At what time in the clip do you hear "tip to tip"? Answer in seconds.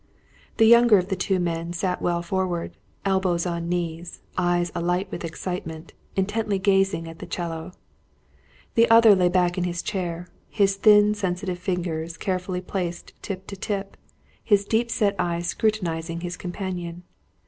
13.21-13.95